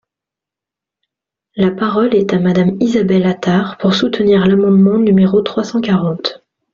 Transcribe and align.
La 1.55 1.69
parole 1.69 2.15
est 2.15 2.33
à 2.33 2.39
Madame 2.39 2.75
Isabelle 2.79 3.27
Attard, 3.27 3.77
pour 3.77 3.93
soutenir 3.93 4.47
l’amendement 4.47 4.97
numéro 4.97 5.43
trois 5.43 5.63
cent 5.63 5.79
quarante. 5.79 6.43